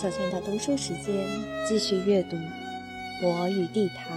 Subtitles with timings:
[0.00, 1.12] 小泉的读书时间，
[1.66, 2.36] 继续阅读
[3.20, 4.16] 《我与地坛》，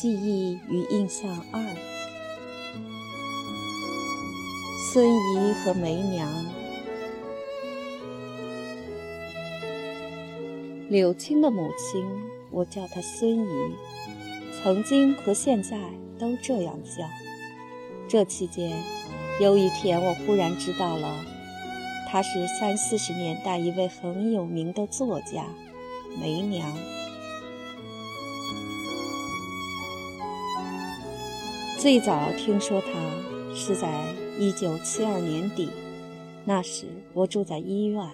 [0.00, 1.60] 记忆与印象二。
[4.92, 6.28] 孙姨和梅娘，
[10.88, 12.06] 柳青的母亲，
[12.52, 13.74] 我叫她孙姨，
[14.62, 15.76] 曾经和现在
[16.16, 17.04] 都这样叫。
[18.06, 18.80] 这期间，
[19.40, 21.26] 有一天我忽然知道了。
[22.06, 25.44] 她是三四十年代一位很有名的作家，
[26.20, 26.72] 梅娘。
[31.78, 32.88] 最早听说她
[33.54, 33.90] 是在
[34.38, 35.68] 一九七二年底，
[36.44, 38.08] 那时我住在医院，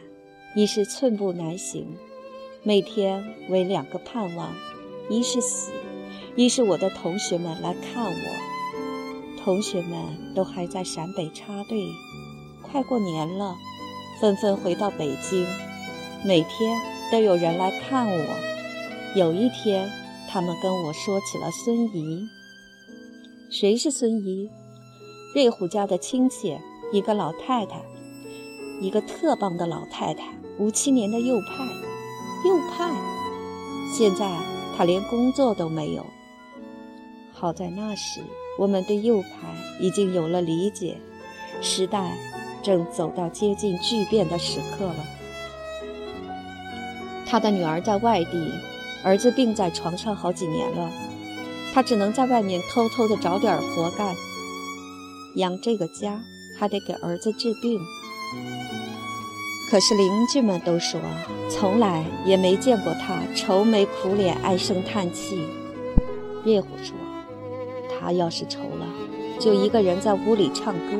[0.56, 1.96] 已是寸步难行，
[2.62, 4.52] 每天为两个盼望：
[5.08, 5.70] 一是死，
[6.34, 9.42] 一是我的同学们来看我。
[9.44, 11.86] 同学们都还在陕北插队，
[12.62, 13.56] 快过年了。
[14.22, 15.44] 纷纷回到北京，
[16.24, 18.24] 每天都有人来看我。
[19.16, 19.90] 有一天，
[20.30, 22.28] 他们跟我说起了孙怡。
[23.50, 24.48] 谁是孙怡？
[25.34, 26.56] 瑞虎家的亲戚，
[26.92, 27.82] 一个老太太，
[28.80, 30.22] 一个特棒的老太太，
[30.56, 31.64] 五七年的右派。
[32.48, 32.94] 右派，
[33.92, 34.38] 现在
[34.76, 36.06] 她连工作都没有。
[37.32, 38.20] 好在那时，
[38.56, 39.28] 我们对右派
[39.80, 40.96] 已经有了理解，
[41.60, 42.16] 时代。
[42.62, 44.96] 正走到接近巨变的时刻了。
[47.26, 48.52] 他的女儿在外地，
[49.04, 50.90] 儿子病在床上好几年了，
[51.72, 54.14] 他只能在外面偷偷的找点活干，
[55.36, 56.20] 养这个家，
[56.58, 57.80] 还得给儿子治病。
[59.70, 61.00] 可是邻居们都说，
[61.48, 65.46] 从来也没见过他愁眉苦脸、唉声叹气。
[66.44, 66.94] 叶虎说，
[67.88, 68.86] 他要是愁了，
[69.40, 70.98] 就一个人在屋里唱歌。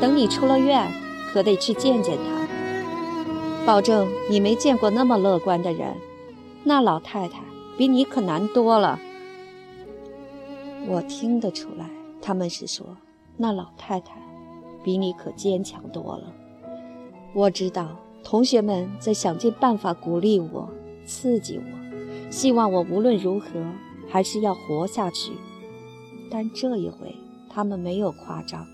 [0.00, 0.90] 等你出了院，
[1.32, 5.94] 可得去见见他，保证你没见过那么乐观的人。
[6.64, 7.40] 那老太太
[7.76, 8.98] 比你可难多了。
[10.86, 11.90] 我听得出来，
[12.22, 12.86] 他们是说
[13.36, 14.14] 那老太太
[14.84, 16.32] 比你可坚强多了。
[17.34, 20.68] 我知道同学们在想尽办法鼓励我、
[21.04, 23.48] 刺激我，希望我无论如何
[24.08, 25.32] 还是要活下去。
[26.30, 27.14] 但这一回，
[27.48, 28.66] 他们没有夸张。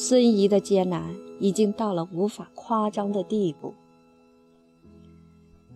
[0.00, 3.74] 孙怡的艰难已经到了无法夸张的地步。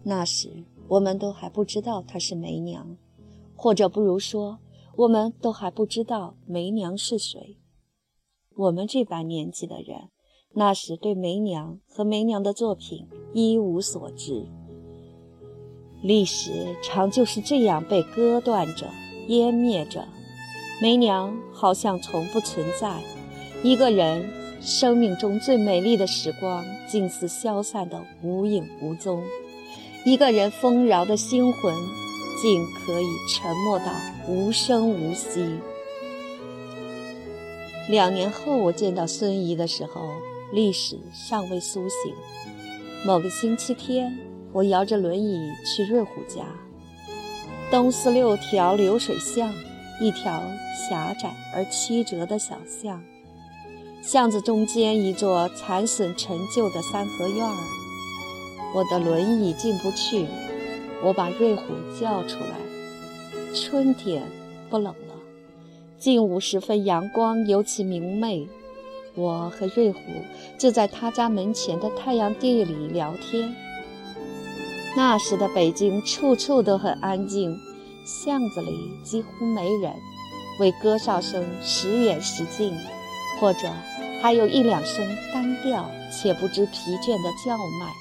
[0.05, 2.97] 那时，我们都还不知道她是梅娘，
[3.57, 4.61] 或者不如说，
[4.97, 7.59] 我们都还不知道梅娘是谁。
[8.55, 10.11] 我们这般年纪的人，
[10.55, 14.47] 那时对梅娘和梅娘的作品一无所知。
[16.01, 18.87] 历史常就是这样被割断着、
[19.27, 20.07] 湮灭着，
[20.81, 23.03] 梅娘好像从不存在。
[23.63, 24.29] 一个人
[24.61, 29.23] 生命中最美丽的时光，竟似消散的无影无踪；
[30.05, 31.73] 一个人丰饶的心魂，
[32.43, 33.93] 竟可以沉默到
[34.27, 35.59] 无声无息。
[37.89, 40.11] 两年后，我见到孙怡的时候，
[40.53, 42.13] 历史尚未苏醒。
[43.07, 44.19] 某个星期天，
[44.53, 46.45] 我摇着轮椅去瑞虎家，
[47.71, 49.55] 东四六条流水巷，
[50.01, 50.43] 一条
[50.77, 53.01] 狭窄而曲折的小巷。
[54.03, 57.57] 巷子中间一座残损陈旧的三合院儿，
[58.75, 60.27] 我的轮椅进不去。
[61.05, 61.63] 我把瑞虎
[62.01, 63.55] 叫出来。
[63.55, 64.25] 春天
[64.69, 65.15] 不冷了，
[66.01, 68.49] 近午时分阳光尤其明媚。
[69.15, 70.01] 我和瑞虎
[70.59, 73.55] 就在他家门前的太阳地里聊天。
[74.97, 77.57] 那时的北京处处都很安静，
[78.05, 79.93] 巷子里几乎没人，
[80.59, 82.75] 为歌哨声时远时近。
[83.41, 83.69] 或者
[84.21, 87.93] 还有一两声单调且不知疲倦的叫卖。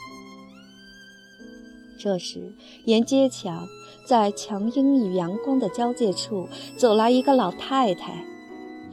[1.99, 2.53] 这时，
[2.85, 3.67] 沿街墙，
[4.07, 8.25] 在墙阴与阳光的交界处，走来一个老太太。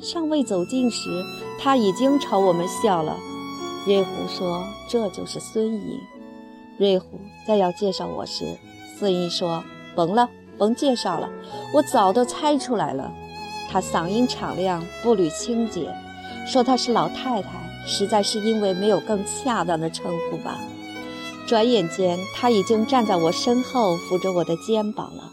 [0.00, 1.25] 尚未走近时，
[1.58, 3.17] 她已经朝我们笑了。
[3.87, 5.99] 瑞虎说：“这就是孙姨。”
[6.79, 8.58] 瑞虎再要介绍我时，
[8.99, 9.64] 孙姨说
[9.96, 11.31] ：“甭了，甭介绍了，
[11.75, 13.11] 我早都猜出来了。”
[13.70, 15.93] 她嗓音敞亮，步履清洁。
[16.49, 17.50] 说她是老太太，
[17.87, 20.59] 实在是因为没有更恰当的称呼吧。
[21.47, 25.31] 转眼间，她已经站在我身后，扶着我的肩膀了。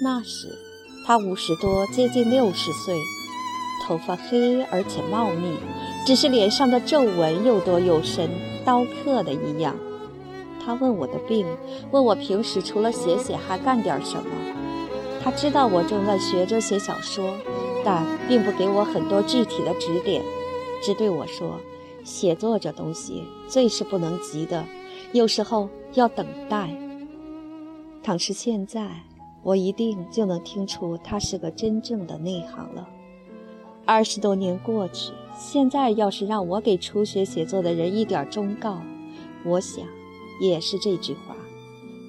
[0.00, 0.56] 那时，
[1.04, 2.94] 她五十多，接近六十岁，
[3.84, 5.56] 头发黑而且茂密，
[6.06, 8.30] 只是脸上的皱纹又多又深，
[8.64, 9.74] 刀刻的一样。
[10.64, 11.44] 她问我的病，
[11.90, 14.30] 问我平时除了写写还干点什么。
[15.24, 17.34] 她知道我正在学着写小说。
[17.88, 20.20] 但并不给我很多具体的指点，
[20.82, 21.58] 只对我说
[22.04, 24.64] ：“写作这东西最是不能急的，
[25.12, 26.70] 有时候要等待。
[28.02, 29.02] 倘是现在，
[29.42, 32.88] 我一定就能听出他是个真正的内行了。
[33.84, 38.80] 二十多年过去，现在要是让我给初学写作的人一点忠告，
[39.44, 39.84] 我想
[40.40, 41.36] 也是这句话。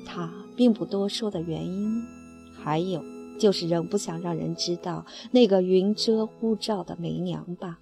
[0.06, 2.04] 他并不多说的原因，
[2.64, 3.04] 还有
[3.40, 7.80] 就是仍不想让人知道那个云遮雾罩的梅娘吧。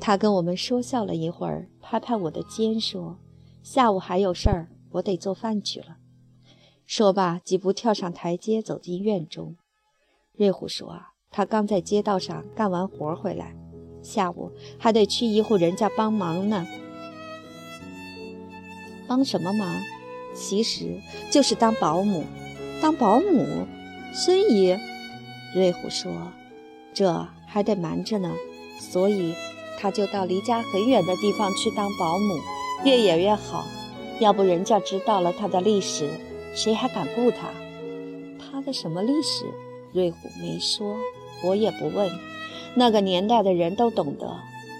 [0.00, 3.18] 他跟我们说笑了一会儿，拍拍我的肩说
[3.62, 5.96] ：“下午还有事儿，我得做饭去了。”
[6.84, 9.56] 说罢，几步跳上台阶，走进院中。
[10.36, 13.56] 瑞虎说：“啊他刚在街道上干完活回来，
[14.02, 16.66] 下午还得去一户人家帮忙呢。
[19.08, 19.80] 帮什么忙？
[20.34, 21.00] 其实
[21.30, 22.24] 就是当保姆。
[22.82, 23.66] 当保姆？
[24.12, 24.76] 孙姨？”
[25.54, 26.12] 瑞虎说
[26.94, 28.32] ：“这还得瞒着呢，
[28.78, 29.34] 所以
[29.80, 32.40] 他就到离家很远的地方去当保姆，
[32.84, 33.64] 越远越好。
[34.20, 36.08] 要不人家知道了他的历史。”
[36.54, 37.48] 谁还敢雇他？
[38.38, 39.44] 他的什么历史？
[39.92, 40.96] 瑞虎没说，
[41.42, 42.08] 我也不问。
[42.76, 44.36] 那个年代的人都懂得。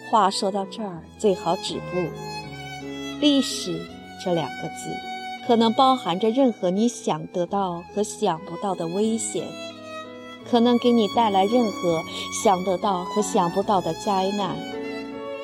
[0.08, 1.98] 话说到这儿，最好止步。
[3.20, 3.84] 历史
[4.24, 4.94] 这两个字，
[5.48, 9.44] 可能包含着任何你想得到和想不到的危险，
[10.48, 12.04] 可能给你带来任何
[12.44, 14.56] 想得到和想不到的灾难。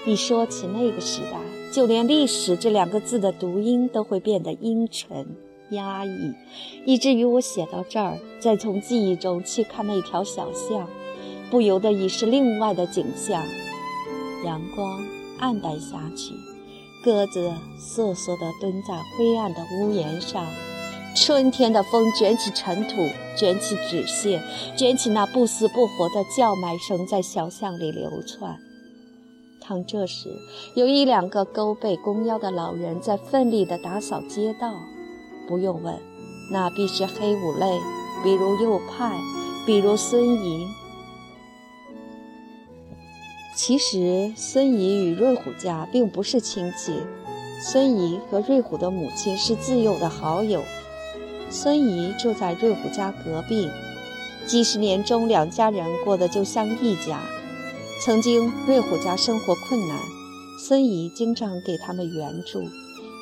[0.06, 1.38] 一说起那个时代，
[1.72, 5.26] 就连历史这两个字的读音都会变得阴沉。
[5.70, 6.34] 压抑，
[6.84, 10.88] 以至于我写到这儿，再从记忆中去看那条小巷，
[11.48, 13.40] 不由得已是另外的景象。
[14.44, 15.00] 阳光
[15.38, 16.34] 暗淡下去，
[17.04, 20.44] 鸽子瑟瑟地蹲在灰暗的屋檐上。
[21.14, 22.96] 春天的风卷起尘土，
[23.36, 24.42] 卷起纸屑，
[24.76, 28.58] 卷起那不死不活的叫卖声，在小巷里流窜。
[29.70, 30.28] 当这时，
[30.74, 34.74] 有一两个勾背弓腰的老人在奋力地打扫街道。
[35.46, 35.96] 不用问，
[36.52, 37.78] 那必是黑五类，
[38.24, 39.16] 比如右派，
[39.64, 40.66] 比如孙怡。
[43.54, 46.92] 其实孙怡与瑞虎家并不是亲戚，
[47.62, 50.64] 孙怡和瑞虎的母亲是自幼的好友。
[51.48, 53.68] 孙怡住在瑞虎家隔壁，
[54.48, 57.20] 几十年中两家人过得就像一家。
[58.02, 59.98] 曾经瑞虎家生活困难，
[60.58, 62.62] 孙怡经常给他们援助。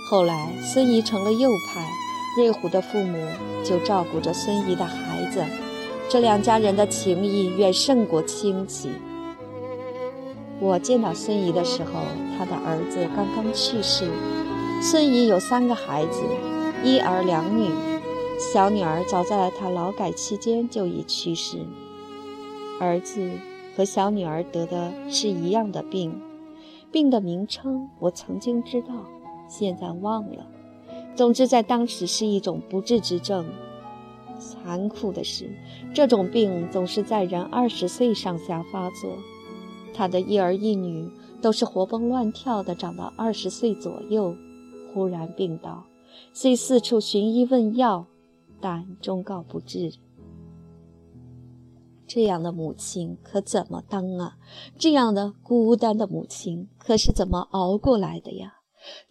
[0.08, 1.84] 后来孙怡成了右派。
[2.36, 3.19] 瑞虎的父母
[3.64, 5.42] 就照顾着孙怡的孩子，
[6.08, 8.90] 这两家人的情谊远胜过亲戚。
[10.60, 12.02] 我见到孙怡的时候，
[12.36, 14.08] 她的儿子刚刚去世。
[14.80, 16.22] 孙怡有三个孩子，
[16.84, 17.69] 一儿两女，
[18.38, 21.66] 小女儿早在她劳改期间就已去世。
[22.78, 23.28] 儿子
[23.78, 26.20] 和小女儿得的是一样的病，
[26.90, 28.88] 病的名称我曾经知道，
[29.48, 30.44] 现在忘了。
[31.14, 33.46] 总之，在当时是一种不治之症。
[34.40, 35.48] 残酷的是，
[35.94, 39.12] 这种病总是在人二十岁上下发作。
[39.94, 41.08] 他的一儿一女
[41.40, 44.34] 都是活蹦乱跳的，长到二十岁左右，
[44.92, 45.84] 忽然病倒，
[46.32, 48.06] 虽四处寻医问药，
[48.60, 49.92] 但终告不治。
[52.09, 54.37] 这样的母亲可怎么当啊？
[54.79, 58.55] 这样的孤单的母亲可是怎么熬过来的呀？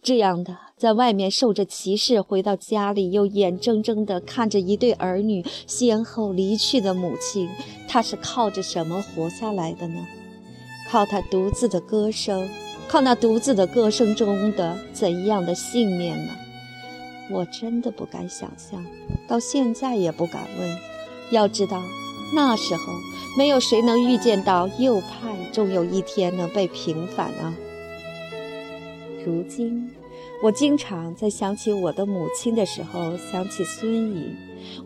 [0.02, 7.48] 这样的，在外面受着歧视，回到家里又眼睁睁地看着一对儿女先后离去的母亲，
[7.86, 10.04] 她是靠着什么活下来的呢？
[10.90, 12.48] 靠她独自的歌声，
[12.88, 16.32] 靠那独自的歌声中的怎样的信念呢？
[17.30, 18.84] 我真的不敢想象，
[19.28, 20.78] 到现在也不敢问。
[21.30, 21.82] 要知道，
[22.34, 22.92] 那时候
[23.36, 27.54] 没有谁能预见到右派终有一天能被平反啊。
[29.24, 29.90] 如今，
[30.42, 34.34] 我经常在想起我的母亲的时候，想起孙怡。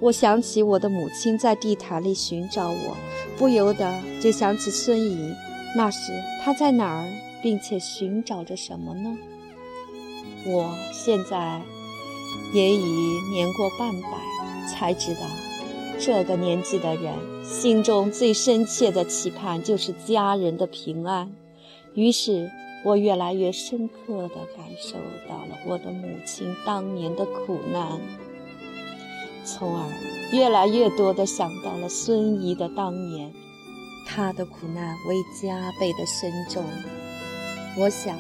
[0.00, 2.96] 我想起我的母亲在地毯里寻找我，
[3.36, 5.34] 不由得就想起孙怡。
[5.76, 6.12] 那时
[6.44, 7.08] 她在哪儿，
[7.42, 9.16] 并且寻找着什么呢？
[10.46, 11.60] 我现在
[12.52, 12.84] 也已
[13.30, 14.08] 年过半百，
[14.68, 15.20] 才知道，
[15.98, 17.12] 这个年纪的人
[17.44, 21.30] 心中最深切的期盼就是家人的平安。
[21.94, 22.50] 于是。
[22.84, 24.96] 我越来越深刻地感受
[25.28, 28.00] 到了我的母亲当年的苦难，
[29.44, 29.88] 从而
[30.32, 33.32] 越来越多地想到了孙怡的当年，
[34.04, 36.64] 她的苦难为加倍的深重。
[37.78, 38.18] 我想，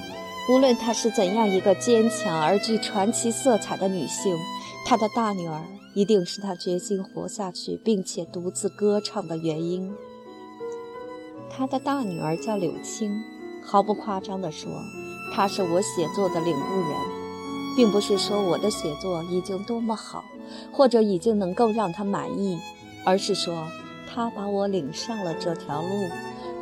[0.48, 4.38] 无论她是怎样一个坚强而具传奇色彩的女性，
[4.86, 5.60] 她的大女儿
[5.94, 9.92] 一定是他决心活下去并且独自歌唱的原因。
[11.50, 13.22] 他的大女儿叫柳青。
[13.64, 14.72] 毫不夸张地说，
[15.32, 17.22] 他是我写作的领路人。
[17.76, 20.24] 并不是说我的写作已经多么好，
[20.72, 22.58] 或者已经能够让他满意，
[23.04, 23.66] 而是说
[24.12, 25.88] 他把我领上了这条路。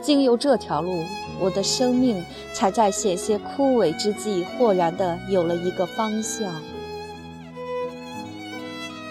[0.00, 1.04] 经由这条路，
[1.40, 6.54] 我的生命才在险些枯萎之际，豁然的有了一个方向。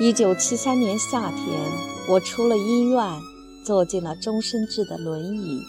[0.01, 1.59] 一九七三年夏天，
[2.07, 3.03] 我出了医院，
[3.65, 5.59] 坐进了终身制的轮椅，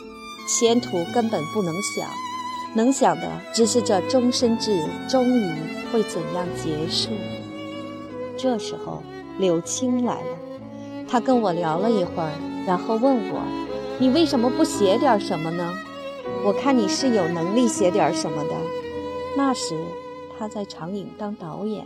[0.46, 2.08] 前途根本不能想，
[2.72, 5.52] 能想的只是这终身制终于
[5.90, 7.10] 会怎样结束。
[8.36, 9.02] 这时候，
[9.40, 10.38] 柳青来了，
[11.08, 12.30] 他跟我聊了一会儿，
[12.64, 13.42] 然后问我。
[13.98, 15.74] 你为什么不写点什么呢？
[16.44, 18.54] 我看你是有能力写点什么的。
[19.36, 19.76] 那时
[20.38, 21.84] 他在长影当导演，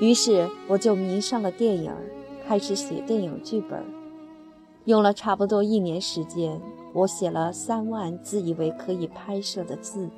[0.00, 1.92] 于是我就迷上了电影，
[2.46, 3.84] 开始写电影剧本。
[4.84, 6.60] 用了差不多一年时间，
[6.92, 10.08] 我写了三万自以为可以拍摄的字。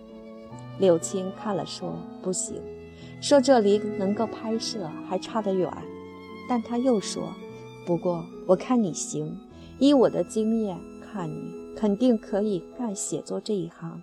[0.78, 2.60] 柳青看了说不行，
[3.20, 5.70] 说这离能够拍摄还差得远。
[6.48, 7.32] 但他又说，
[7.86, 9.36] 不过我看你行，
[9.78, 10.78] 以我的经验。
[11.12, 14.00] 看你肯定可以干写作这一行。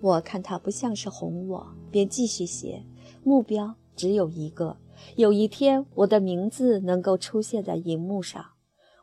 [0.00, 2.84] 我看他不像是哄我，便继续写。
[3.24, 4.76] 目标只有一个：
[5.16, 8.44] 有一天我的名字能够出现在荧幕上。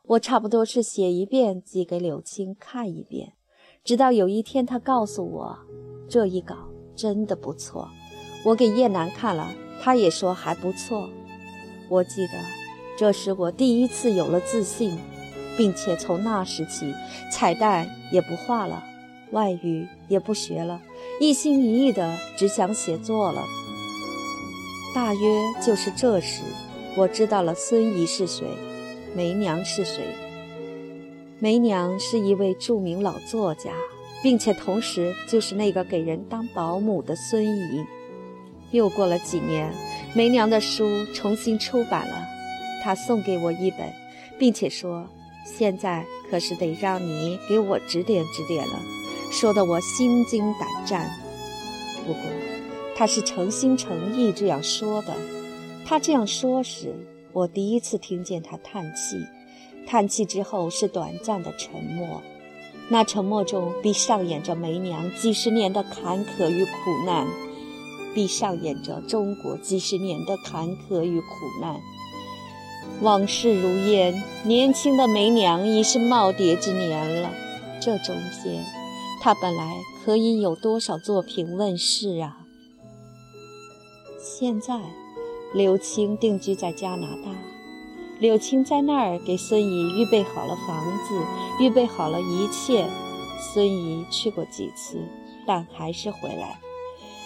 [0.03, 3.33] 我差不多是写一遍寄给柳青看一遍，
[3.83, 5.57] 直到有一天他告诉我，
[6.07, 6.55] 这一稿
[6.95, 7.89] 真的不错。
[8.45, 9.51] 我给叶楠看了，
[9.81, 11.09] 他也说还不错。
[11.89, 12.33] 我记得，
[12.97, 14.97] 这是我第一次有了自信。
[15.57, 16.93] 并且从那时起，
[17.29, 18.81] 彩蛋也不画了，
[19.31, 20.81] 外语也不学了，
[21.19, 23.43] 一心一意的只想写作了。
[24.93, 26.41] 大约就是这时，
[26.97, 28.45] 我知道了孙姨是谁，
[29.15, 30.03] 梅娘是谁。
[31.39, 33.71] 梅娘是一位著名老作家，
[34.21, 37.85] 并且同时就是那个给人当保姆的孙姨。
[38.71, 39.73] 又过了几年，
[40.13, 42.27] 梅娘的书重新出版了，
[42.83, 43.91] 她送给我一本，
[44.37, 45.07] 并且说。
[45.43, 48.79] 现在可是得让你给我指点指点了，
[49.31, 51.09] 说得我心惊胆战。
[52.05, 52.21] 不过，
[52.95, 55.13] 他是诚心诚意这样说的。
[55.85, 56.93] 他这样说时，
[57.33, 59.25] 我第一次听见他叹气。
[59.87, 62.21] 叹气之后是短暂的沉默，
[62.89, 66.71] 那沉默中必上演着梅娘几十年的坎坷与苦
[67.05, 67.27] 难，
[68.13, 71.27] 必上演着中国几十年的坎坷与苦
[71.59, 71.81] 难。
[73.01, 77.31] 往事如烟，年轻的梅娘已是耄耋之年了。
[77.81, 78.63] 这中间，
[79.19, 82.40] 她本来可以有多少作品问世啊？
[84.41, 84.75] 现在，
[85.53, 87.29] 柳青定居在加拿大，
[88.17, 91.13] 柳青在那儿给孙怡预备好了房子，
[91.59, 92.89] 预备好了一切。
[93.39, 94.97] 孙怡去过几次，
[95.45, 96.59] 但还是回来。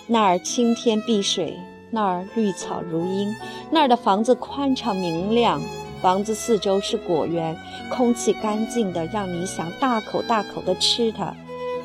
[0.08, 1.58] 那儿青天碧水。
[1.90, 3.34] 那儿绿草如茵，
[3.72, 5.62] 那儿的房子宽敞明亮，
[6.02, 7.58] 房子四周是果园，
[7.90, 11.34] 空气干净的让你想大口大口的吃它。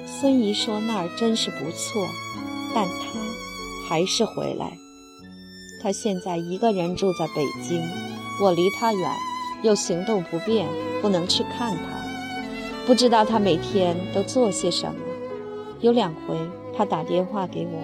[0.05, 2.05] 孙怡说那儿真是不错，
[2.75, 3.21] 但她
[3.89, 4.77] 还是回来。
[5.83, 7.81] 他现在一个人住在北京，
[8.43, 9.11] 我离他远，
[9.63, 10.69] 又行动不便，
[11.01, 15.01] 不能去看他，不知道他每天都做些什么。
[15.81, 16.37] 有两回，
[16.77, 17.81] 他打电话给我。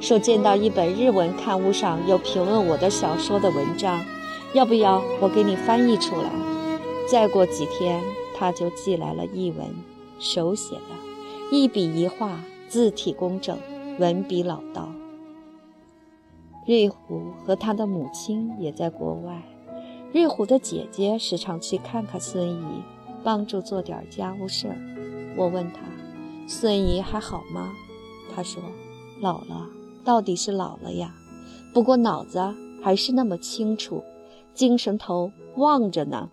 [0.00, 4.04] 说见到一本日文刊物上有评论我的小说的文章，
[4.52, 6.30] 要不要我给你翻译出来？
[7.10, 8.00] 再过几天，
[8.36, 9.66] 他就寄来了译文，
[10.20, 12.38] 手写的，一笔一画，
[12.68, 13.58] 字体工整，
[13.98, 14.88] 文笔老道。
[16.68, 19.42] 瑞虎和他的母亲也在国外，
[20.12, 22.82] 瑞虎的姐姐时常去看看孙怡，
[23.24, 24.76] 帮助做点家务事儿。
[25.34, 25.80] 我问他，
[26.46, 27.72] 孙怡还好吗？
[28.34, 28.62] 他说，
[29.22, 29.66] 老了。
[30.04, 31.14] 到底是老了呀，
[31.72, 34.04] 不过脑子还是那么清楚，
[34.52, 36.28] 精神头旺着呢。